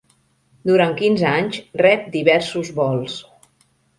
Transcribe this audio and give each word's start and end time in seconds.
Durant 0.69 0.93
quinze 1.01 1.27
anys 1.31 1.59
rep 1.83 2.09
diversos 2.17 2.71
vols. 2.79 3.21